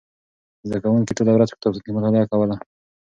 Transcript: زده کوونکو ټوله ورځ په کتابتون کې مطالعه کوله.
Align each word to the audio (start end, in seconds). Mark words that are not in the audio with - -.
زده 0.67 0.77
کوونکو 0.83 1.15
ټوله 1.17 1.31
ورځ 1.33 1.49
په 1.51 1.57
کتابتون 1.57 1.83
کې 1.83 1.95
مطالعه 1.95 2.25
کوله. 2.31 2.55